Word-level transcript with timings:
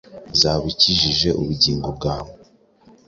uzaba 0.33 0.61
ukijije 0.71 1.29
ubugingo 1.41 1.87
bwawe.” 1.97 2.31